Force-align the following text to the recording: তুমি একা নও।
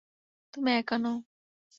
তুমি 0.53 0.69
একা 0.73 0.95
নও। 0.97 1.15